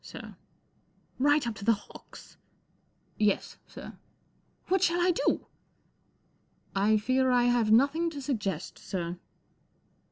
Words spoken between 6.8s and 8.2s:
fear I have nothing to